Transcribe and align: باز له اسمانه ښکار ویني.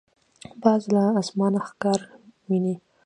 باز 0.61 0.83
له 0.93 1.03
اسمانه 1.21 1.59
ښکار 1.67 1.99
ویني. 2.47 2.75